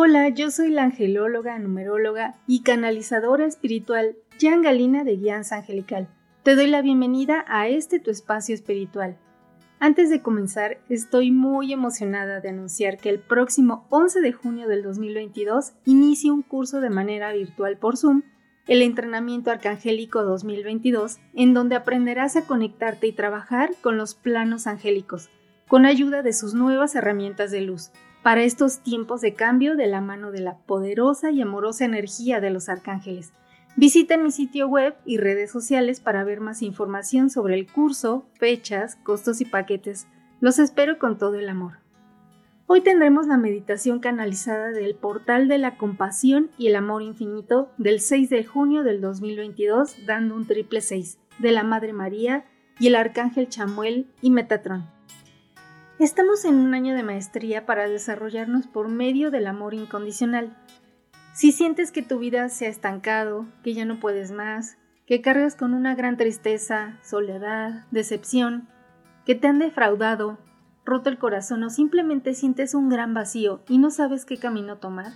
Hola, 0.00 0.28
yo 0.28 0.52
soy 0.52 0.70
la 0.70 0.84
angelóloga, 0.84 1.58
numeróloga 1.58 2.36
y 2.46 2.62
canalizadora 2.62 3.44
espiritual 3.46 4.16
Jan 4.40 4.62
Galina 4.62 5.02
de 5.02 5.16
Guianza 5.16 5.56
Angelical. 5.56 6.06
Te 6.44 6.54
doy 6.54 6.68
la 6.68 6.82
bienvenida 6.82 7.44
a 7.48 7.66
este 7.66 7.98
tu 7.98 8.12
espacio 8.12 8.54
espiritual. 8.54 9.18
Antes 9.80 10.08
de 10.08 10.22
comenzar, 10.22 10.78
estoy 10.88 11.32
muy 11.32 11.72
emocionada 11.72 12.38
de 12.38 12.50
anunciar 12.50 12.98
que 12.98 13.08
el 13.08 13.18
próximo 13.18 13.88
11 13.90 14.20
de 14.20 14.32
junio 14.32 14.68
del 14.68 14.84
2022 14.84 15.72
inicie 15.84 16.30
un 16.30 16.42
curso 16.42 16.80
de 16.80 16.90
manera 16.90 17.32
virtual 17.32 17.76
por 17.76 17.96
Zoom, 17.96 18.22
el 18.68 18.82
Entrenamiento 18.82 19.50
Arcangélico 19.50 20.22
2022, 20.22 21.18
en 21.34 21.54
donde 21.54 21.74
aprenderás 21.74 22.36
a 22.36 22.46
conectarte 22.46 23.08
y 23.08 23.12
trabajar 23.12 23.70
con 23.80 23.96
los 23.96 24.14
planos 24.14 24.68
angélicos, 24.68 25.28
con 25.66 25.86
ayuda 25.86 26.22
de 26.22 26.34
sus 26.34 26.54
nuevas 26.54 26.94
herramientas 26.94 27.50
de 27.50 27.62
luz, 27.62 27.90
para 28.28 28.42
estos 28.42 28.80
tiempos 28.80 29.22
de 29.22 29.32
cambio 29.32 29.74
de 29.74 29.86
la 29.86 30.02
mano 30.02 30.30
de 30.30 30.40
la 30.40 30.58
poderosa 30.58 31.30
y 31.30 31.40
amorosa 31.40 31.86
energía 31.86 32.42
de 32.42 32.50
los 32.50 32.68
arcángeles. 32.68 33.32
Visita 33.74 34.18
mi 34.18 34.32
sitio 34.32 34.68
web 34.68 34.94
y 35.06 35.16
redes 35.16 35.50
sociales 35.50 36.00
para 36.00 36.24
ver 36.24 36.42
más 36.42 36.60
información 36.60 37.30
sobre 37.30 37.54
el 37.54 37.66
curso, 37.66 38.26
fechas, 38.34 38.96
costos 38.96 39.40
y 39.40 39.46
paquetes. 39.46 40.08
Los 40.42 40.58
espero 40.58 40.98
con 40.98 41.16
todo 41.16 41.36
el 41.36 41.48
amor. 41.48 41.78
Hoy 42.66 42.82
tendremos 42.82 43.26
la 43.26 43.38
meditación 43.38 43.98
canalizada 43.98 44.72
del 44.72 44.94
portal 44.94 45.48
de 45.48 45.56
la 45.56 45.78
compasión 45.78 46.50
y 46.58 46.66
el 46.66 46.76
amor 46.76 47.00
infinito 47.00 47.70
del 47.78 47.98
6 47.98 48.28
de 48.28 48.44
junio 48.44 48.82
del 48.82 49.00
2022, 49.00 50.04
dando 50.04 50.34
un 50.34 50.46
triple 50.46 50.82
6 50.82 51.18
de 51.38 51.50
la 51.50 51.62
Madre 51.62 51.94
María 51.94 52.44
y 52.78 52.88
el 52.88 52.96
Arcángel 52.96 53.48
Chamuel 53.48 54.06
y 54.20 54.30
Metatrón. 54.30 54.97
Estamos 55.98 56.44
en 56.44 56.60
un 56.60 56.74
año 56.74 56.94
de 56.94 57.02
maestría 57.02 57.66
para 57.66 57.88
desarrollarnos 57.88 58.68
por 58.68 58.88
medio 58.88 59.32
del 59.32 59.48
amor 59.48 59.74
incondicional 59.74 60.56
si 61.34 61.50
sientes 61.50 61.90
que 61.90 62.02
tu 62.02 62.20
vida 62.20 62.48
se 62.48 62.66
ha 62.66 62.68
estancado, 62.68 63.46
que 63.64 63.74
ya 63.74 63.84
no 63.84 63.98
puedes 63.98 64.30
más, 64.30 64.76
que 65.06 65.20
cargas 65.20 65.56
con 65.56 65.74
una 65.74 65.96
gran 65.96 66.16
tristeza, 66.16 66.98
soledad, 67.02 67.84
decepción, 67.90 68.68
que 69.26 69.34
te 69.34 69.48
han 69.48 69.58
defraudado, 69.58 70.38
roto 70.84 71.10
el 71.10 71.18
corazón 71.18 71.64
o 71.64 71.70
simplemente 71.70 72.34
sientes 72.34 72.74
un 72.74 72.88
gran 72.88 73.12
vacío 73.12 73.62
y 73.68 73.78
no 73.78 73.90
sabes 73.90 74.24
qué 74.24 74.36
camino 74.36 74.78
tomar, 74.78 75.12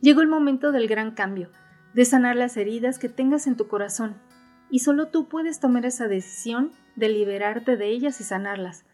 llegó 0.00 0.22
el 0.22 0.28
momento 0.28 0.72
del 0.72 0.88
gran 0.88 1.10
cambio, 1.10 1.50
de 1.92 2.04
sanar 2.06 2.36
las 2.36 2.56
heridas 2.56 2.98
que 2.98 3.10
tengas 3.10 3.46
en 3.46 3.56
tu 3.56 3.68
corazón, 3.68 4.16
y 4.70 4.78
solo 4.78 5.08
tú 5.08 5.28
puedes 5.28 5.60
tomar 5.60 5.84
esa 5.84 6.08
decisión 6.08 6.72
de 6.96 7.10
liberarte 7.10 7.76
de 7.76 7.88
ellas 7.88 8.20
y 8.20 8.24
sanarlas. 8.24 8.86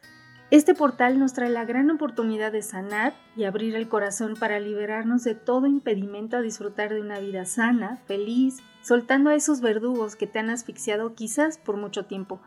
Este 0.51 0.75
portal 0.75 1.21
nos 1.21 1.33
trae 1.33 1.49
la 1.49 1.65
gran 1.65 1.89
oportunidad 1.93 2.51
de 2.51 2.63
sanar 2.63 3.15
y 3.37 3.45
abrir 3.45 3.77
el 3.77 3.89
corazón 3.89 4.35
para 4.35 4.59
liberarnos 4.59 5.23
de 5.23 5.37
todo 5.37 5.69
impedimento 5.69 6.37
a 6.37 6.41
disfrutar 6.41 6.93
de 6.93 7.01
una 7.01 7.21
vida 7.21 7.45
sana, 7.45 7.99
feliz, 8.07 8.59
soltando 8.83 9.31
a 9.31 9.37
esos 9.37 9.61
verdugos 9.61 10.17
que 10.17 10.27
te 10.27 10.41
han 10.41 10.51
asfixiado 10.51 11.15
quizás 11.15 11.59
por 11.59 11.77
mucho 11.77 12.07
tiempo. 12.07 12.41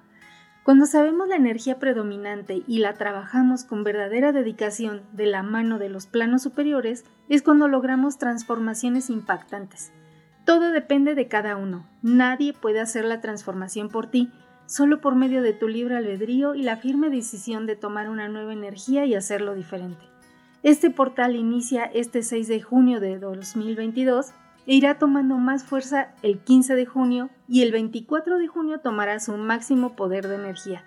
Cuando 0.65 0.85
sabemos 0.85 1.29
la 1.29 1.37
energía 1.37 1.79
predominante 1.79 2.63
y 2.67 2.79
la 2.79 2.93
trabajamos 2.95 3.63
con 3.63 3.85
verdadera 3.85 4.33
dedicación 4.33 5.03
de 5.13 5.27
la 5.27 5.41
mano 5.41 5.79
de 5.79 5.87
los 5.87 6.05
planos 6.05 6.41
superiores, 6.41 7.05
es 7.29 7.41
cuando 7.41 7.69
logramos 7.69 8.17
transformaciones 8.17 9.09
impactantes. 9.09 9.93
Todo 10.45 10.71
depende 10.71 11.15
de 11.15 11.29
cada 11.29 11.55
uno. 11.55 11.87
Nadie 12.01 12.51
puede 12.51 12.81
hacer 12.81 13.05
la 13.05 13.21
transformación 13.21 13.87
por 13.87 14.07
ti, 14.07 14.29
solo 14.65 15.01
por 15.01 15.15
medio 15.15 15.41
de 15.41 15.53
tu 15.53 15.67
libre 15.67 15.95
albedrío 15.95 16.55
y 16.55 16.63
la 16.63 16.77
firme 16.77 17.09
decisión 17.09 17.65
de 17.65 17.75
tomar 17.75 18.09
una 18.09 18.27
nueva 18.29 18.53
energía 18.53 19.05
y 19.05 19.15
hacerlo 19.15 19.55
diferente. 19.55 20.05
Este 20.63 20.89
portal 20.89 21.35
inicia 21.35 21.83
este 21.83 22.23
6 22.23 22.47
de 22.47 22.61
junio 22.61 22.99
de 22.99 23.19
2022 23.19 24.31
e 24.65 24.75
irá 24.75 24.97
tomando 24.97 25.35
más 25.35 25.65
fuerza 25.65 26.13
el 26.21 26.39
15 26.39 26.75
de 26.75 26.85
junio 26.85 27.29
y 27.47 27.63
el 27.63 27.71
24 27.71 28.37
de 28.37 28.47
junio 28.47 28.79
tomará 28.79 29.19
su 29.19 29.35
máximo 29.35 29.95
poder 29.95 30.27
de 30.27 30.35
energía. 30.35 30.85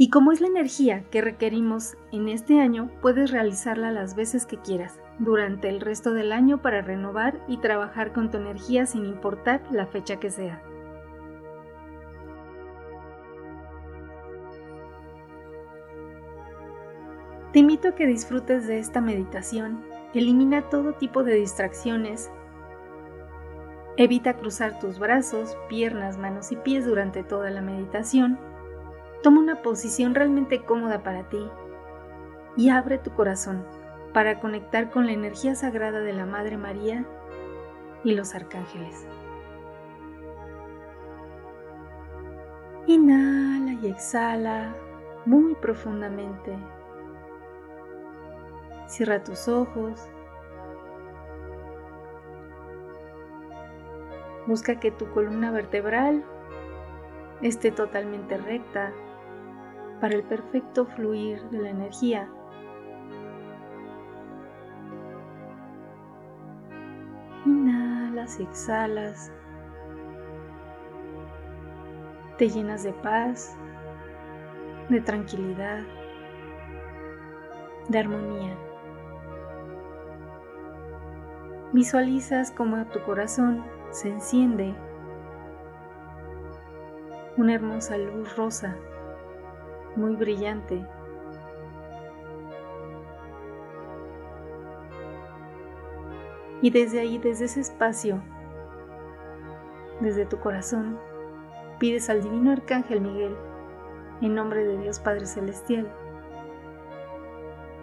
Y 0.00 0.10
como 0.10 0.30
es 0.30 0.40
la 0.40 0.46
energía 0.46 1.02
que 1.10 1.20
requerimos 1.20 1.96
en 2.12 2.28
este 2.28 2.60
año, 2.60 2.88
puedes 3.02 3.32
realizarla 3.32 3.90
las 3.90 4.14
veces 4.14 4.46
que 4.46 4.56
quieras, 4.56 5.00
durante 5.18 5.68
el 5.68 5.80
resto 5.80 6.12
del 6.12 6.32
año 6.32 6.62
para 6.62 6.82
renovar 6.82 7.40
y 7.48 7.58
trabajar 7.58 8.12
con 8.12 8.30
tu 8.30 8.38
energía 8.38 8.86
sin 8.86 9.04
importar 9.04 9.60
la 9.72 9.86
fecha 9.86 10.20
que 10.20 10.30
sea. 10.30 10.62
Te 17.52 17.60
invito 17.60 17.88
a 17.88 17.94
que 17.94 18.06
disfrutes 18.06 18.66
de 18.66 18.78
esta 18.78 19.00
meditación. 19.00 19.82
Elimina 20.12 20.68
todo 20.68 20.92
tipo 20.92 21.24
de 21.24 21.34
distracciones. 21.34 22.30
Evita 23.96 24.34
cruzar 24.34 24.78
tus 24.78 24.98
brazos, 24.98 25.56
piernas, 25.68 26.18
manos 26.18 26.52
y 26.52 26.56
pies 26.56 26.84
durante 26.84 27.22
toda 27.22 27.50
la 27.50 27.62
meditación. 27.62 28.38
Toma 29.22 29.40
una 29.40 29.62
posición 29.62 30.14
realmente 30.14 30.62
cómoda 30.62 31.02
para 31.02 31.28
ti 31.30 31.40
y 32.56 32.68
abre 32.68 32.98
tu 32.98 33.12
corazón 33.12 33.64
para 34.12 34.40
conectar 34.40 34.90
con 34.90 35.06
la 35.06 35.12
energía 35.12 35.54
sagrada 35.54 36.00
de 36.00 36.12
la 36.12 36.26
Madre 36.26 36.58
María 36.58 37.06
y 38.04 38.14
los 38.14 38.34
arcángeles. 38.34 39.06
Inhala 42.86 43.72
y 43.82 43.86
exhala 43.88 44.74
muy 45.24 45.54
profundamente. 45.54 46.56
Cierra 48.88 49.22
tus 49.22 49.48
ojos. 49.48 50.08
Busca 54.46 54.80
que 54.80 54.90
tu 54.90 55.10
columna 55.10 55.50
vertebral 55.50 56.24
esté 57.42 57.70
totalmente 57.70 58.38
recta 58.38 58.90
para 60.00 60.14
el 60.14 60.22
perfecto 60.22 60.86
fluir 60.86 61.42
de 61.50 61.58
la 61.58 61.68
energía. 61.68 62.30
Inhalas 67.44 68.40
y 68.40 68.44
exhalas. 68.44 69.30
Te 72.38 72.48
llenas 72.48 72.84
de 72.84 72.94
paz, 72.94 73.54
de 74.88 75.02
tranquilidad, 75.02 75.82
de 77.90 77.98
armonía. 77.98 78.67
Visualizas 81.72 82.50
cómo 82.50 82.82
tu 82.86 83.02
corazón 83.02 83.62
se 83.90 84.08
enciende 84.08 84.74
una 87.36 87.54
hermosa 87.54 87.98
luz 87.98 88.34
rosa, 88.36 88.74
muy 89.94 90.16
brillante. 90.16 90.82
Y 96.62 96.70
desde 96.70 97.00
ahí, 97.00 97.18
desde 97.18 97.44
ese 97.44 97.60
espacio, 97.60 98.22
desde 100.00 100.24
tu 100.24 100.40
corazón, 100.40 100.98
pides 101.78 102.08
al 102.08 102.22
Divino 102.22 102.50
Arcángel 102.50 103.02
Miguel, 103.02 103.36
en 104.22 104.34
nombre 104.34 104.64
de 104.64 104.78
Dios 104.78 104.98
Padre 105.00 105.26
Celestial, 105.26 105.86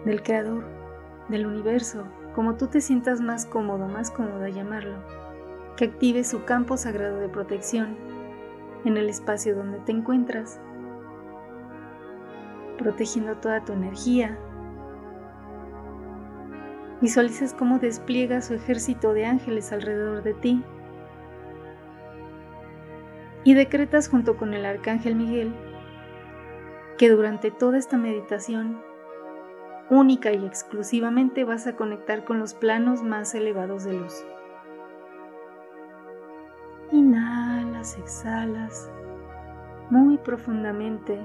del 0.04 0.22
Creador, 0.24 0.64
del 1.28 1.46
universo, 1.46 2.04
como 2.36 2.56
tú 2.56 2.66
te 2.66 2.82
sientas 2.82 3.22
más 3.22 3.46
cómodo, 3.46 3.88
más 3.88 4.10
cómoda 4.10 4.50
llamarlo, 4.50 4.98
que 5.74 5.86
active 5.86 6.22
su 6.22 6.44
campo 6.44 6.76
sagrado 6.76 7.16
de 7.18 7.30
protección 7.30 7.96
en 8.84 8.98
el 8.98 9.08
espacio 9.08 9.56
donde 9.56 9.78
te 9.78 9.92
encuentras, 9.92 10.60
protegiendo 12.76 13.36
toda 13.38 13.64
tu 13.64 13.72
energía. 13.72 14.36
Visualizas 17.00 17.54
cómo 17.54 17.78
despliega 17.78 18.42
su 18.42 18.52
ejército 18.52 19.14
de 19.14 19.24
ángeles 19.24 19.72
alrededor 19.72 20.22
de 20.22 20.34
ti 20.34 20.62
y 23.44 23.54
decretas 23.54 24.10
junto 24.10 24.36
con 24.36 24.52
el 24.52 24.66
arcángel 24.66 25.14
Miguel 25.14 25.54
que 26.98 27.08
durante 27.08 27.50
toda 27.50 27.78
esta 27.78 27.96
meditación 27.96 28.78
única 29.90 30.32
y 30.32 30.44
exclusivamente 30.44 31.44
vas 31.44 31.66
a 31.66 31.76
conectar 31.76 32.24
con 32.24 32.38
los 32.38 32.54
planos 32.54 33.02
más 33.02 33.34
elevados 33.34 33.84
de 33.84 33.94
luz. 33.94 34.24
Inhalas, 36.92 37.98
exhalas 37.98 38.90
muy 39.90 40.18
profundamente. 40.18 41.20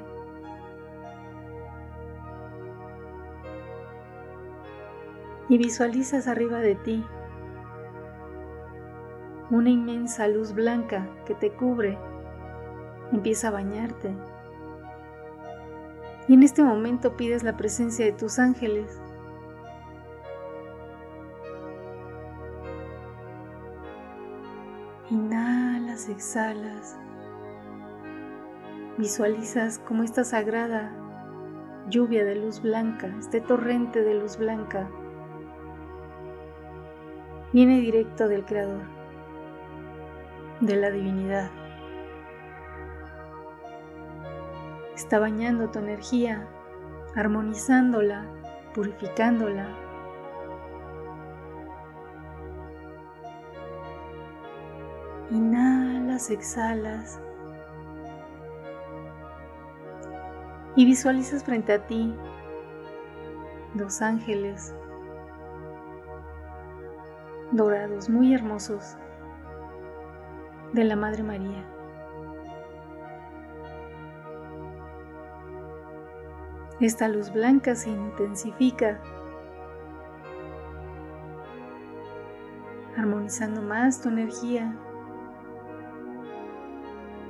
Y 5.50 5.58
visualizas 5.58 6.28
arriba 6.28 6.60
de 6.60 6.76
ti 6.76 7.04
una 9.50 9.70
inmensa 9.70 10.30
luz 10.30 10.54
blanca 10.54 11.10
que 11.26 11.36
te 11.36 11.52
cubre, 11.52 11.98
empieza 13.12 13.50
a 13.50 13.52
bañarte. 13.52 14.16
Y 16.28 16.34
en 16.34 16.44
este 16.44 16.64
momento 16.64 17.16
pides 17.18 17.44
la 17.44 17.58
presencia 17.58 18.06
de 18.06 18.12
tus 18.12 18.40
ángeles. 18.40 19.02
Inhalas, 25.10 26.08
exhalas. 26.10 26.98
Visualizas 28.98 29.80
como 29.80 30.04
esta 30.04 30.24
sagrada 30.24 30.92
lluvia 31.90 32.24
de 32.24 32.36
luz 32.36 32.62
blanca, 32.62 33.08
este 33.20 33.42
torrente 33.42 34.02
de 34.02 34.14
luz 34.14 34.38
blanca, 34.38 34.90
viene 37.52 37.82
directo 37.82 38.28
del 38.28 38.46
Creador 38.46 38.84
de 40.62 40.76
la 40.76 40.92
divinidad. 40.92 41.61
Está 44.96 45.20
bañando 45.20 45.70
tu 45.70 45.80
energía, 45.80 46.48
armonizándola, 47.16 48.26
purificándola. 48.74 49.68
Inhalas, 55.30 56.30
exhalas. 56.30 57.20
Y 60.76 60.86
visualizas 60.86 61.44
frente 61.44 61.74
a 61.74 61.86
ti 61.86 62.16
dos 63.74 64.02
ángeles 64.02 64.74
dorados 67.52 68.10
muy 68.10 68.34
hermosos 68.34 68.98
de 70.74 70.84
la 70.84 70.96
Madre 70.96 71.24
María. 71.24 71.66
Esta 76.82 77.08
luz 77.08 77.32
blanca 77.32 77.76
se 77.76 77.92
intensifica, 77.92 79.00
armonizando 82.98 83.62
más 83.62 84.02
tu 84.02 84.10
energía. 84.10 84.76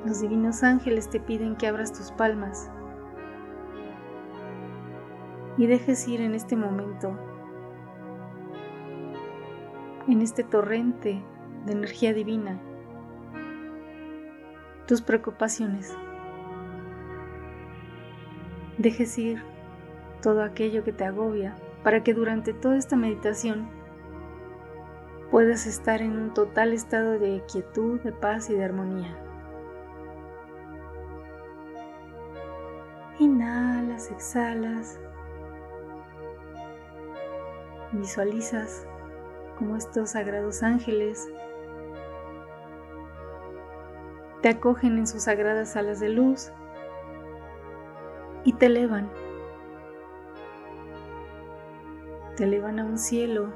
Los 0.05 0.21
divinos 0.21 0.63
ángeles 0.63 1.09
te 1.09 1.19
piden 1.19 1.57
que 1.57 1.67
abras 1.67 1.91
tus 1.91 2.11
palmas 2.11 2.71
y 5.57 5.67
dejes 5.67 6.07
ir 6.07 6.21
en 6.21 6.33
este 6.33 6.55
momento, 6.55 7.19
en 10.07 10.21
este 10.21 10.45
torrente 10.45 11.21
de 11.65 11.73
energía 11.73 12.13
divina 12.13 12.57
tus 14.87 15.01
preocupaciones. 15.01 15.93
Dejes 18.81 19.15
ir 19.19 19.43
todo 20.23 20.41
aquello 20.41 20.83
que 20.83 20.91
te 20.91 21.05
agobia 21.05 21.55
para 21.83 22.01
que 22.01 22.15
durante 22.15 22.51
toda 22.51 22.77
esta 22.77 22.95
meditación 22.95 23.69
puedas 25.29 25.67
estar 25.67 26.01
en 26.01 26.17
un 26.17 26.33
total 26.33 26.73
estado 26.73 27.19
de 27.19 27.43
quietud, 27.45 28.01
de 28.01 28.11
paz 28.11 28.49
y 28.49 28.55
de 28.55 28.63
armonía. 28.65 29.15
Inhalas, 33.19 34.09
exhalas. 34.09 34.99
Visualizas 37.91 38.87
como 39.59 39.75
estos 39.75 40.09
sagrados 40.09 40.63
ángeles 40.63 41.29
te 44.41 44.49
acogen 44.49 44.97
en 44.97 45.05
sus 45.05 45.23
sagradas 45.23 45.75
alas 45.75 45.99
de 45.99 46.09
luz 46.09 46.51
y 48.43 48.53
te 48.53 48.67
elevan. 48.67 49.09
Te 52.35 52.45
elevan 52.45 52.79
a 52.79 52.85
un 52.85 52.97
cielo 52.97 53.49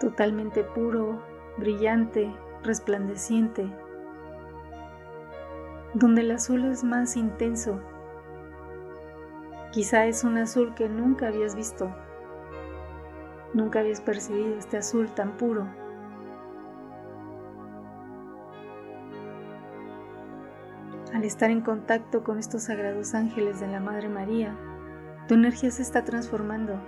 totalmente 0.00 0.62
puro, 0.62 1.20
brillante, 1.56 2.32
resplandeciente, 2.62 3.68
donde 5.94 6.22
el 6.22 6.30
azul 6.30 6.64
es 6.66 6.84
más 6.84 7.16
intenso. 7.16 7.80
Quizá 9.72 10.06
es 10.06 10.24
un 10.24 10.38
azul 10.38 10.74
que 10.74 10.88
nunca 10.88 11.28
habías 11.28 11.54
visto, 11.54 11.94
nunca 13.52 13.80
habías 13.80 14.00
percibido 14.00 14.56
este 14.56 14.78
azul 14.78 15.08
tan 15.08 15.36
puro. 15.36 15.68
Al 21.12 21.24
estar 21.24 21.50
en 21.50 21.62
contacto 21.62 22.22
con 22.22 22.38
estos 22.38 22.64
sagrados 22.64 23.14
ángeles 23.14 23.60
de 23.60 23.66
la 23.66 23.80
Madre 23.80 24.10
María, 24.10 24.54
tu 25.26 25.34
energía 25.34 25.70
se 25.70 25.80
está 25.80 26.04
transformando. 26.04 26.78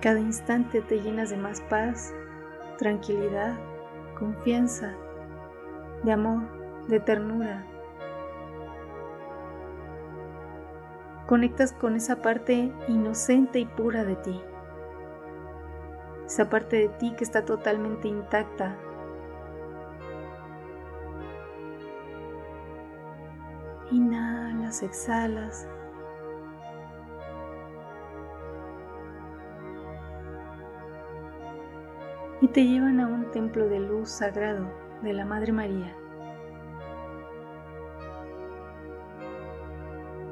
Cada 0.00 0.18
instante 0.18 0.80
te 0.80 1.02
llenas 1.02 1.28
de 1.28 1.36
más 1.36 1.60
paz, 1.60 2.14
tranquilidad, 2.78 3.58
confianza, 4.18 4.94
de 6.02 6.12
amor, 6.12 6.42
de 6.88 6.98
ternura. 6.98 7.66
Conectas 11.26 11.72
con 11.74 11.94
esa 11.94 12.22
parte 12.22 12.72
inocente 12.88 13.58
y 13.58 13.66
pura 13.66 14.04
de 14.04 14.16
ti. 14.16 14.40
Esa 16.24 16.48
parte 16.48 16.76
de 16.76 16.88
ti 16.88 17.12
que 17.16 17.24
está 17.24 17.44
totalmente 17.44 18.08
intacta, 18.08 18.78
Exhalas. 24.82 25.68
Y 32.40 32.48
te 32.48 32.64
llevan 32.64 33.00
a 33.00 33.06
un 33.06 33.30
templo 33.30 33.66
de 33.68 33.80
luz 33.80 34.10
sagrado 34.10 34.70
de 35.02 35.12
la 35.12 35.24
Madre 35.24 35.52
María. 35.52 35.94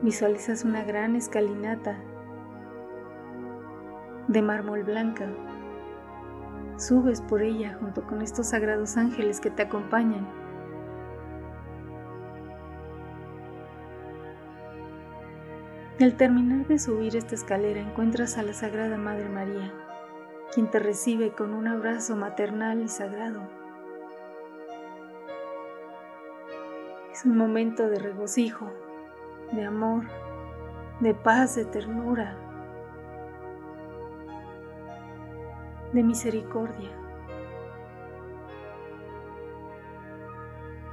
Visualizas 0.02 0.64
una 0.64 0.84
gran 0.84 1.16
escalinata 1.16 1.96
de 4.28 4.42
mármol 4.42 4.82
blanca. 4.84 5.26
Subes 6.76 7.22
por 7.22 7.42
ella 7.42 7.78
junto 7.80 8.06
con 8.06 8.20
estos 8.20 8.48
sagrados 8.48 8.96
ángeles 8.96 9.40
que 9.40 9.50
te 9.50 9.62
acompañan. 9.62 10.43
Al 16.02 16.16
terminar 16.16 16.66
de 16.66 16.78
subir 16.78 17.14
esta 17.14 17.36
escalera 17.36 17.80
encuentras 17.80 18.36
a 18.36 18.42
la 18.42 18.52
Sagrada 18.52 18.96
Madre 18.96 19.28
María, 19.28 19.72
quien 20.52 20.68
te 20.68 20.80
recibe 20.80 21.32
con 21.32 21.54
un 21.54 21.68
abrazo 21.68 22.16
maternal 22.16 22.82
y 22.82 22.88
sagrado. 22.88 23.42
Es 27.12 27.24
un 27.24 27.36
momento 27.36 27.88
de 27.88 28.00
regocijo, 28.00 28.72
de 29.52 29.64
amor, 29.64 30.04
de 30.98 31.14
paz, 31.14 31.54
de 31.54 31.64
ternura, 31.64 32.36
de 35.92 36.02
misericordia. 36.02 36.90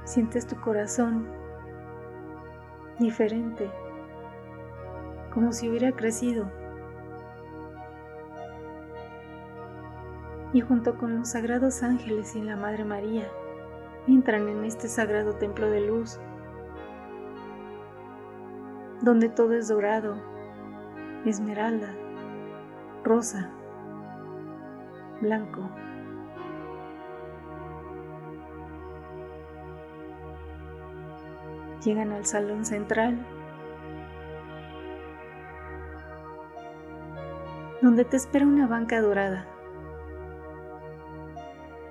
Sientes 0.04 0.46
tu 0.46 0.60
corazón 0.60 1.26
diferente 3.00 3.68
como 5.32 5.52
si 5.52 5.68
hubiera 5.68 5.92
crecido. 5.92 6.50
Y 10.52 10.60
junto 10.60 10.98
con 10.98 11.18
los 11.18 11.30
sagrados 11.30 11.82
ángeles 11.82 12.36
y 12.36 12.42
la 12.42 12.56
Madre 12.56 12.84
María, 12.84 13.26
entran 14.06 14.48
en 14.48 14.64
este 14.64 14.88
sagrado 14.88 15.34
templo 15.34 15.70
de 15.70 15.80
luz, 15.80 16.18
donde 19.00 19.28
todo 19.28 19.54
es 19.54 19.68
dorado, 19.68 20.16
esmeralda, 21.24 21.94
rosa, 23.02 23.50
blanco. 25.20 25.68
Llegan 31.82 32.12
al 32.12 32.26
salón 32.26 32.64
central 32.64 33.26
donde 37.82 38.04
te 38.04 38.16
espera 38.16 38.46
una 38.46 38.68
banca 38.68 39.00
dorada, 39.00 39.44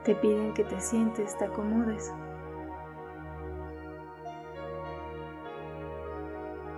te 0.06 0.16
piden 0.16 0.54
que 0.54 0.64
te 0.64 0.80
sientes, 0.80 1.38
te 1.38 1.44
acomodes. 1.44 2.14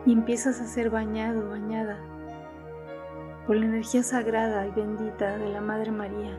Y 0.07 0.13
empiezas 0.13 0.59
a 0.59 0.65
ser 0.65 0.89
bañado, 0.89 1.47
bañada 1.47 1.99
por 3.45 3.55
la 3.55 3.65
energía 3.65 4.01
sagrada 4.01 4.65
y 4.65 4.71
bendita 4.71 5.37
de 5.37 5.49
la 5.49 5.61
Madre 5.61 5.91
María. 5.91 6.35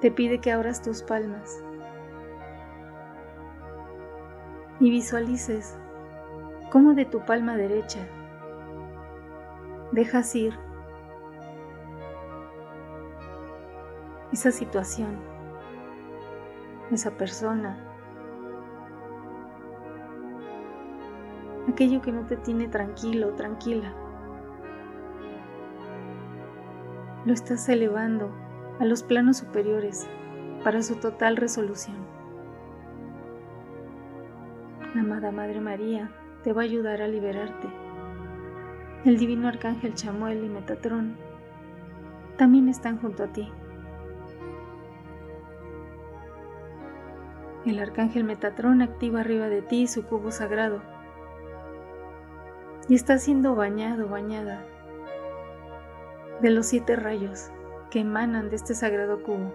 Te 0.00 0.10
pide 0.10 0.40
que 0.40 0.50
abras 0.50 0.82
tus 0.82 1.02
palmas 1.02 1.62
y 4.80 4.90
visualices 4.90 5.78
cómo 6.70 6.92
de 6.92 7.04
tu 7.04 7.24
palma 7.24 7.56
derecha 7.56 8.00
dejas 9.96 10.34
ir 10.34 10.54
esa 14.30 14.50
situación, 14.50 15.16
esa 16.90 17.12
persona, 17.12 17.78
aquello 21.66 22.02
que 22.02 22.12
no 22.12 22.26
te 22.26 22.36
tiene 22.36 22.68
tranquilo, 22.68 23.32
tranquila. 23.36 23.90
Lo 27.24 27.32
estás 27.32 27.66
elevando 27.70 28.30
a 28.78 28.84
los 28.84 29.02
planos 29.02 29.38
superiores 29.38 30.06
para 30.62 30.82
su 30.82 30.96
total 30.96 31.38
resolución. 31.38 31.96
La 34.94 35.00
amada 35.00 35.32
Madre 35.32 35.60
María 35.62 36.10
te 36.44 36.52
va 36.52 36.60
a 36.60 36.64
ayudar 36.64 37.00
a 37.00 37.08
liberarte. 37.08 37.85
El 39.06 39.18
divino 39.18 39.46
arcángel 39.46 39.94
Chamuel 39.94 40.42
y 40.42 40.48
Metatrón 40.48 41.16
también 42.36 42.68
están 42.68 42.98
junto 42.98 43.22
a 43.22 43.28
ti. 43.28 43.48
El 47.64 47.78
arcángel 47.78 48.24
Metatrón 48.24 48.82
activa 48.82 49.20
arriba 49.20 49.48
de 49.48 49.62
ti 49.62 49.86
su 49.86 50.04
cubo 50.04 50.32
sagrado 50.32 50.82
y 52.88 52.96
está 52.96 53.18
siendo 53.18 53.54
bañado, 53.54 54.08
bañada 54.08 54.64
de 56.40 56.50
los 56.50 56.66
siete 56.66 56.96
rayos 56.96 57.52
que 57.90 58.00
emanan 58.00 58.50
de 58.50 58.56
este 58.56 58.74
sagrado 58.74 59.22
cubo. 59.22 59.52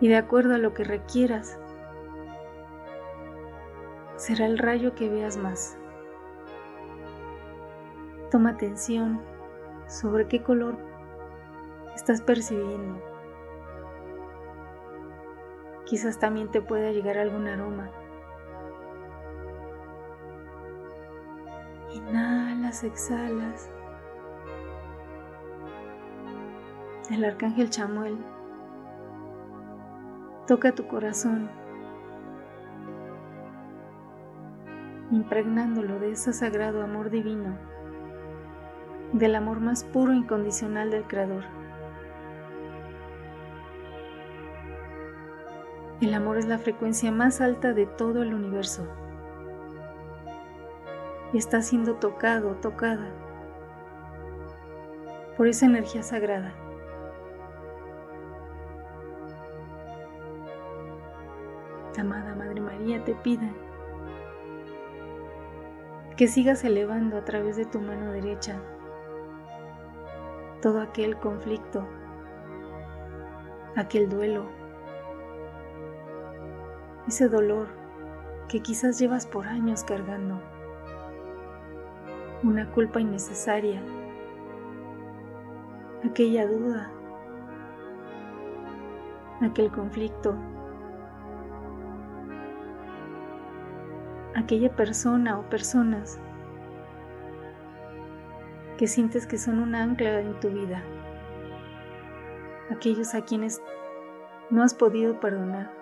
Y 0.00 0.06
de 0.06 0.16
acuerdo 0.16 0.54
a 0.54 0.58
lo 0.58 0.74
que 0.74 0.84
requieras, 0.84 1.58
será 4.14 4.46
el 4.46 4.58
rayo 4.58 4.94
que 4.94 5.08
veas 5.08 5.36
más. 5.36 5.76
Toma 8.30 8.50
atención 8.50 9.20
sobre 9.86 10.26
qué 10.26 10.42
color 10.42 10.76
estás 11.94 12.20
percibiendo. 12.20 13.00
Quizás 15.86 16.18
también 16.18 16.50
te 16.50 16.60
pueda 16.60 16.90
llegar 16.90 17.18
algún 17.18 17.46
aroma. 17.46 17.90
Inhalas, 21.92 22.82
exhalas. 22.82 23.70
El 27.10 27.24
arcángel 27.24 27.70
Chamuel 27.70 28.18
toca 30.48 30.72
tu 30.72 30.88
corazón, 30.88 31.48
impregnándolo 35.12 36.00
de 36.00 36.12
ese 36.12 36.32
sagrado 36.32 36.82
amor 36.82 37.10
divino, 37.10 37.56
del 39.12 39.34
amor 39.34 39.60
más 39.60 39.84
puro 39.84 40.12
e 40.12 40.16
incondicional 40.16 40.90
del 40.90 41.04
Creador. 41.04 41.44
El 46.00 46.12
amor 46.12 46.36
es 46.36 46.46
la 46.46 46.58
frecuencia 46.58 47.10
más 47.10 47.40
alta 47.40 47.72
de 47.72 47.86
todo 47.86 48.22
el 48.22 48.34
universo. 48.34 48.86
Y 51.32 51.38
está 51.38 51.62
siendo 51.62 51.94
tocado, 51.94 52.56
tocada 52.56 53.08
por 55.36 55.48
esa 55.48 55.66
energía 55.66 56.02
sagrada. 56.02 56.54
Amada 61.98 62.34
Madre 62.34 62.60
María 62.60 63.02
te 63.04 63.14
pida 63.14 63.50
que 66.16 66.28
sigas 66.28 66.62
elevando 66.64 67.16
a 67.16 67.24
través 67.24 67.56
de 67.56 67.64
tu 67.64 67.80
mano 67.80 68.12
derecha 68.12 68.60
todo 70.60 70.80
aquel 70.80 71.16
conflicto, 71.16 71.86
aquel 73.76 74.08
duelo, 74.08 74.46
ese 77.06 77.28
dolor 77.28 77.68
que 78.48 78.60
quizás 78.60 78.98
llevas 78.98 79.26
por 79.26 79.46
años 79.46 79.84
cargando, 79.84 80.40
una 82.42 82.70
culpa 82.70 83.00
innecesaria, 83.00 83.82
aquella 86.04 86.46
duda, 86.46 86.90
aquel 89.42 89.70
conflicto, 89.70 90.34
aquella 94.34 94.74
persona 94.74 95.38
o 95.38 95.42
personas 95.48 96.20
que 98.76 98.86
sientes 98.86 99.26
que 99.26 99.38
son 99.38 99.58
un 99.58 99.74
ancla 99.74 100.20
en 100.20 100.38
tu 100.40 100.50
vida, 100.50 100.82
aquellos 102.70 103.14
a 103.14 103.22
quienes 103.22 103.62
no 104.50 104.62
has 104.62 104.74
podido 104.74 105.18
perdonar. 105.20 105.76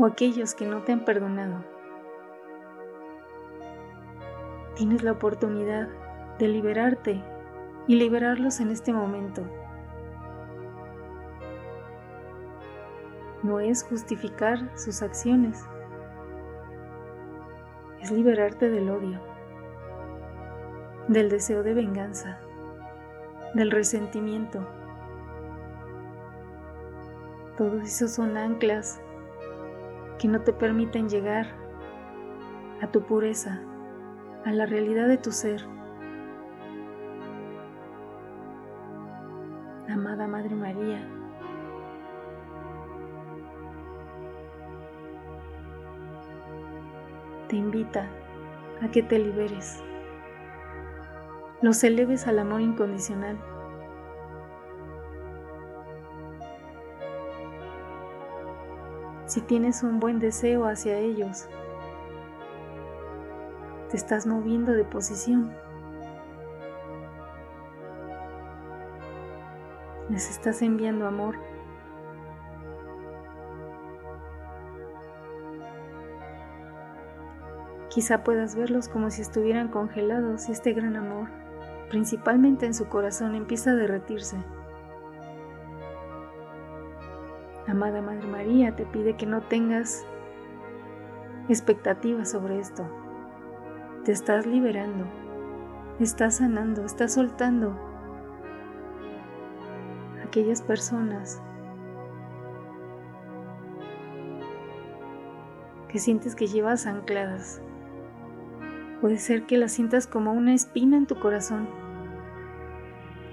o 0.00 0.06
aquellos 0.06 0.54
que 0.54 0.66
no 0.66 0.82
te 0.82 0.92
han 0.92 1.04
perdonado. 1.04 1.62
Tienes 4.74 5.02
la 5.02 5.12
oportunidad 5.12 5.88
de 6.38 6.48
liberarte 6.48 7.22
y 7.86 7.96
liberarlos 7.96 8.60
en 8.60 8.70
este 8.70 8.94
momento. 8.94 9.42
No 13.42 13.60
es 13.60 13.84
justificar 13.84 14.70
sus 14.78 15.02
acciones, 15.02 15.66
es 18.00 18.10
liberarte 18.10 18.70
del 18.70 18.88
odio, 18.88 19.20
del 21.10 21.28
deseo 21.28 21.64
de 21.64 21.74
venganza, 21.74 22.38
del 23.54 23.72
resentimiento. 23.72 24.64
Todos 27.56 27.82
esos 27.82 28.12
son 28.12 28.36
anclas 28.36 29.00
que 30.20 30.28
no 30.28 30.40
te 30.42 30.52
permiten 30.52 31.08
llegar 31.08 31.48
a 32.80 32.86
tu 32.92 33.02
pureza, 33.02 33.60
a 34.44 34.52
la 34.52 34.66
realidad 34.66 35.08
de 35.08 35.18
tu 35.18 35.32
ser. 35.32 35.66
Amada 39.88 40.28
Madre 40.28 40.54
María, 40.54 41.04
te 47.48 47.56
invita 47.56 48.08
a 48.80 48.88
que 48.92 49.02
te 49.02 49.18
liberes, 49.18 49.82
los 51.62 51.82
eleves 51.84 52.26
al 52.26 52.38
amor 52.38 52.60
incondicional 52.60 53.38
si 59.30 59.40
tienes 59.40 59.84
un 59.84 60.00
buen 60.00 60.18
deseo 60.18 60.64
hacia 60.64 60.98
ellos. 60.98 61.48
Te 63.88 63.96
estás 63.96 64.26
moviendo 64.26 64.72
de 64.72 64.84
posición. 64.84 65.54
Les 70.08 70.28
estás 70.28 70.62
enviando 70.62 71.06
amor. 71.06 71.36
Quizá 77.88 78.24
puedas 78.24 78.56
verlos 78.56 78.88
como 78.88 79.10
si 79.10 79.22
estuvieran 79.22 79.68
congelados 79.68 80.48
este 80.48 80.72
gran 80.72 80.96
amor, 80.96 81.28
principalmente 81.90 82.64
en 82.64 82.72
su 82.72 82.88
corazón, 82.88 83.34
empieza 83.34 83.72
a 83.72 83.74
derretirse. 83.74 84.36
amada 87.66 88.02
Madre 88.02 88.26
María 88.26 88.74
te 88.74 88.84
pide 88.84 89.14
que 89.16 89.26
no 89.26 89.42
tengas 89.42 90.04
expectativas 91.48 92.30
sobre 92.30 92.58
esto. 92.58 92.84
Te 94.04 94.12
estás 94.12 94.46
liberando, 94.46 95.04
estás 96.00 96.36
sanando, 96.36 96.84
estás 96.84 97.14
soltando 97.14 97.78
aquellas 100.24 100.62
personas 100.62 101.40
que 105.88 105.98
sientes 105.98 106.34
que 106.34 106.46
llevas 106.46 106.86
ancladas. 106.86 107.60
Puede 109.00 109.18
ser 109.18 109.46
que 109.46 109.58
las 109.58 109.72
sientas 109.72 110.06
como 110.06 110.32
una 110.32 110.54
espina 110.54 110.96
en 110.96 111.06
tu 111.06 111.18
corazón 111.18 111.79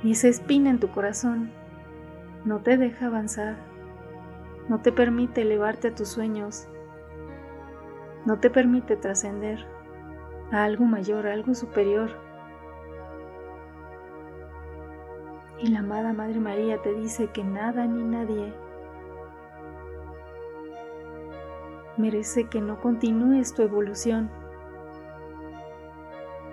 Y 0.07 0.11
esa 0.11 0.29
espina 0.29 0.69
en 0.69 0.79
tu 0.79 0.87
corazón 0.87 1.51
no 2.45 2.61
te 2.61 2.77
deja 2.77 3.07
avanzar, 3.07 3.57
no 4.69 4.81
te 4.81 4.93
permite 4.93 5.41
elevarte 5.41 5.89
a 5.89 5.95
tus 5.95 6.07
sueños, 6.07 6.69
no 8.25 8.39
te 8.39 8.49
permite 8.49 8.95
trascender 8.95 9.67
a 10.49 10.63
algo 10.63 10.85
mayor, 10.85 11.27
a 11.27 11.33
algo 11.33 11.53
superior. 11.53 12.09
Y 15.59 15.71
la 15.71 15.79
amada 15.79 16.13
Madre 16.13 16.39
María 16.39 16.81
te 16.81 16.93
dice 16.93 17.27
que 17.27 17.43
nada 17.43 17.85
ni 17.85 18.01
nadie 18.01 18.53
merece 21.97 22.45
que 22.45 22.61
no 22.61 22.79
continúes 22.79 23.53
tu 23.53 23.61
evolución. 23.61 24.29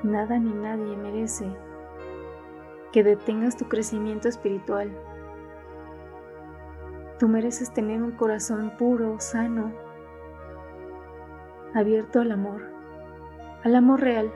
Nada 0.02 0.40
ni 0.40 0.52
nadie 0.52 0.96
merece 0.96 1.46
que 2.94 3.02
detengas 3.02 3.56
tu 3.56 3.64
crecimiento 3.64 4.28
espiritual. 4.28 4.88
Tú 7.18 7.26
mereces 7.26 7.74
tener 7.74 8.00
un 8.00 8.12
corazón 8.12 8.70
puro, 8.78 9.18
sano, 9.18 9.72
abierto 11.74 12.20
al 12.20 12.30
amor, 12.30 12.70
al 13.64 13.74
amor 13.74 14.00
real. 14.00 14.32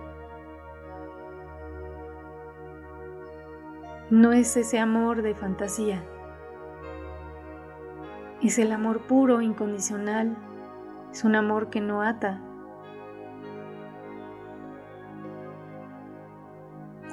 No 4.11 4.33
es 4.33 4.57
ese 4.57 4.81
amor 4.81 5.23
de 5.23 5.37
fantasía, 5.37 6.03
es 8.43 8.59
el 8.59 8.73
amor 8.73 9.03
puro, 9.03 9.41
incondicional, 9.41 10.37
es 11.13 11.23
un 11.23 11.37
amor 11.37 11.71
que 11.71 11.81
no 11.81 12.03
ata. 12.03 12.41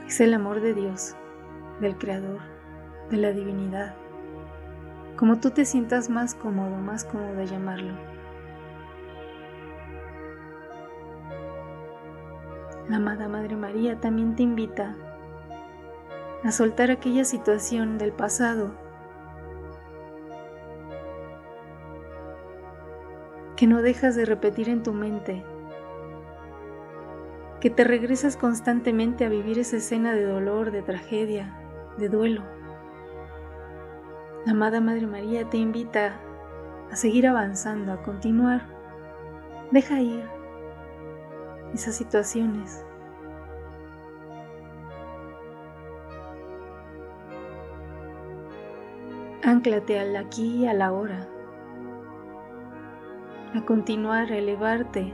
Es 0.07 0.19
el 0.21 0.33
amor 0.33 0.61
de 0.61 0.73
Dios, 0.73 1.15
del 1.79 1.97
Creador, 1.97 2.39
de 3.09 3.17
la 3.17 3.31
divinidad. 3.31 3.95
Como 5.17 5.39
tú 5.39 5.51
te 5.51 5.65
sientas 5.65 6.09
más 6.09 6.35
cómodo, 6.35 6.77
más 6.77 7.05
cómodo 7.05 7.33
de 7.35 7.47
llamarlo. 7.47 7.93
La 12.89 12.97
amada 12.97 13.27
Madre 13.27 13.55
María 13.55 13.99
también 13.99 14.35
te 14.35 14.43
invita 14.43 14.95
a 16.43 16.51
soltar 16.51 16.91
aquella 16.91 17.25
situación 17.25 17.97
del 17.97 18.11
pasado 18.11 18.71
que 23.55 23.67
no 23.67 23.81
dejas 23.81 24.15
de 24.15 24.25
repetir 24.25 24.69
en 24.69 24.83
tu 24.83 24.93
mente, 24.93 25.43
que 27.59 27.69
te 27.69 27.83
regresas 27.83 28.37
constantemente 28.37 29.25
a 29.25 29.29
vivir 29.29 29.57
esa 29.57 29.77
escena 29.77 30.13
de 30.13 30.25
dolor, 30.25 30.71
de 30.71 30.83
tragedia, 30.83 31.57
de 31.97 32.09
duelo. 32.09 32.41
La 34.45 34.51
amada 34.51 34.79
Madre 34.81 35.07
María 35.07 35.49
te 35.49 35.57
invita 35.57 36.19
a 36.91 36.95
seguir 36.95 37.27
avanzando, 37.27 37.91
a 37.93 38.03
continuar. 38.03 38.61
Deja 39.71 40.01
ir 40.01 40.23
esas 41.73 41.95
situaciones. 41.95 42.85
Anclate 49.43 49.99
al 49.99 50.15
aquí 50.15 50.63
y 50.63 50.67
a 50.67 50.73
la 50.73 50.91
hora 50.91 51.27
a 53.57 53.65
continuar 53.65 54.31
a 54.31 54.37
elevarte. 54.37 55.13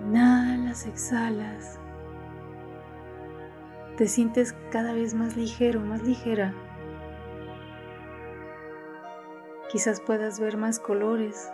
Inhalas, 0.00 0.86
exhalas. 0.86 1.80
Te 3.98 4.06
sientes 4.06 4.54
cada 4.70 4.92
vez 4.94 5.14
más 5.14 5.36
ligero, 5.36 5.80
más 5.80 6.04
ligera. 6.04 6.54
Quizás 9.72 10.00
puedas 10.00 10.38
ver 10.38 10.56
más 10.56 10.78
colores. 10.78 11.50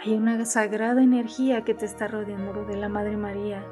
Hay 0.00 0.14
una 0.14 0.42
sagrada 0.46 1.02
energía 1.02 1.62
que 1.64 1.74
te 1.74 1.84
está 1.84 2.08
rodeando 2.08 2.64
de 2.64 2.76
la 2.76 2.88
Madre 2.88 3.18
María, 3.18 3.62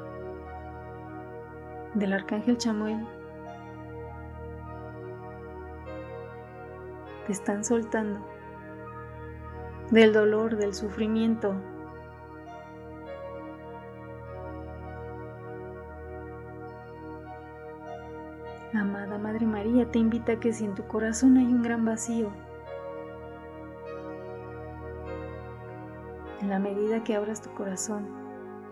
del 1.95 2.13
Arcángel 2.13 2.57
Chamuel 2.57 3.05
te 7.25 7.33
están 7.33 7.63
soltando 7.63 8.19
del 9.91 10.13
dolor, 10.13 10.57
del 10.57 10.73
sufrimiento. 10.73 11.55
María 19.71 19.89
te 19.89 19.99
invita 19.99 20.33
a 20.33 20.39
que 20.41 20.51
si 20.51 20.65
en 20.65 20.75
tu 20.75 20.85
corazón 20.85 21.37
hay 21.37 21.45
un 21.45 21.63
gran 21.63 21.85
vacío, 21.85 22.29
en 26.41 26.49
la 26.49 26.59
medida 26.59 27.05
que 27.05 27.15
abras 27.15 27.41
tu 27.41 27.53
corazón 27.53 28.05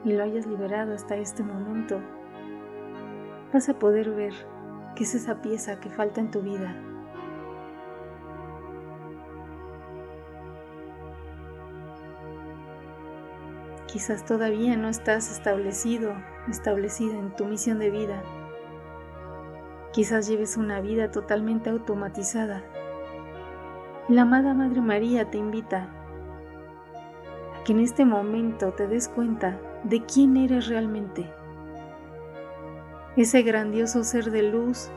y 0.03 0.11
lo 0.11 0.23
hayas 0.23 0.45
liberado 0.45 0.93
hasta 0.93 1.15
este 1.15 1.41
momento, 1.41 2.01
vas 3.53 3.69
a 3.69 3.79
poder 3.79 4.09
ver 4.09 4.33
que 4.97 5.05
es 5.05 5.15
esa 5.15 5.41
pieza 5.41 5.79
que 5.79 5.89
falta 5.89 6.19
en 6.19 6.31
tu 6.31 6.41
vida 6.41 6.75
Quizás 13.87 14.25
todavía 14.25 14.75
no 14.75 14.89
estás 14.89 15.31
establecido, 15.31 16.13
establecida 16.47 17.17
en 17.17 17.35
tu 17.35 17.45
misión 17.45 17.79
de 17.79 17.89
vida. 17.89 18.21
Quizás 19.99 20.29
lleves 20.29 20.55
una 20.55 20.79
vida 20.79 21.11
totalmente 21.11 21.69
automatizada. 21.69 22.63
La 24.07 24.21
amada 24.21 24.53
Madre 24.53 24.79
María 24.79 25.29
te 25.29 25.37
invita 25.37 25.89
a 27.53 27.63
que 27.65 27.73
en 27.73 27.81
este 27.81 28.05
momento 28.05 28.71
te 28.71 28.87
des 28.87 29.09
cuenta 29.09 29.59
de 29.83 30.05
quién 30.05 30.37
eres 30.37 30.69
realmente. 30.69 31.29
Ese 33.17 33.41
grandioso 33.41 34.05
ser 34.05 34.31
de 34.31 34.43
luz 34.43 34.89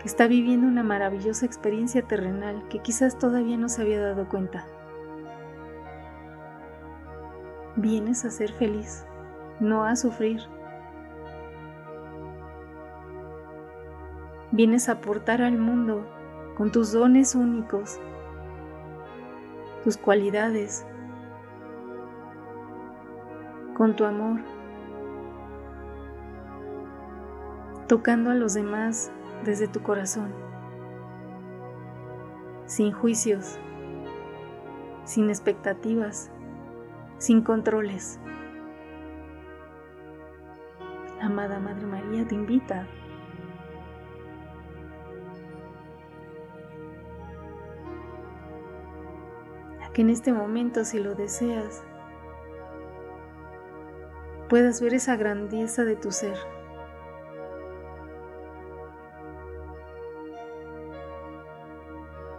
que 0.00 0.06
está 0.06 0.28
viviendo 0.28 0.68
una 0.68 0.84
maravillosa 0.84 1.44
experiencia 1.44 2.02
terrenal 2.02 2.68
que 2.68 2.78
quizás 2.78 3.18
todavía 3.18 3.56
no 3.56 3.68
se 3.68 3.82
había 3.82 4.00
dado 4.00 4.28
cuenta. 4.28 4.68
Vienes 7.74 8.24
a 8.24 8.30
ser 8.30 8.52
feliz, 8.52 9.04
no 9.58 9.84
a 9.84 9.96
sufrir. 9.96 10.42
Vienes 14.52 14.88
a 14.88 14.92
aportar 14.92 15.42
al 15.42 15.58
mundo 15.58 16.06
con 16.56 16.72
tus 16.72 16.92
dones 16.92 17.34
únicos, 17.34 18.00
tus 19.84 19.96
cualidades, 19.96 20.86
con 23.74 23.96
tu 23.96 24.04
amor, 24.04 24.40
tocando 27.86 28.30
a 28.30 28.34
los 28.34 28.54
demás 28.54 29.12
desde 29.44 29.68
tu 29.68 29.82
corazón, 29.82 30.32
sin 32.66 32.92
juicios, 32.92 33.58
sin 35.04 35.28
expectativas 35.28 36.30
sin 37.20 37.42
controles. 37.42 38.18
amada 41.20 41.60
Madre 41.60 41.86
María 41.86 42.26
te 42.26 42.34
invita 42.34 42.86
en 50.00 50.10
este 50.10 50.32
momento, 50.32 50.84
si 50.84 50.98
lo 50.98 51.14
deseas, 51.14 51.82
puedas 54.48 54.80
ver 54.80 54.94
esa 54.94 55.16
grandeza 55.16 55.84
de 55.84 55.96
tu 55.96 56.10
ser. 56.10 56.36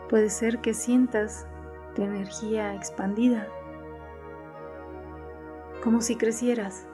Puede 0.10 0.30
ser 0.30 0.60
que 0.60 0.74
sientas 0.74 1.48
tu 1.96 2.02
energía 2.02 2.74
expandida 2.76 3.48
como 5.84 6.02
si 6.02 6.16
crecieras. 6.16 6.88